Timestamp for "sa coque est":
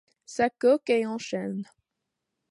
0.25-1.05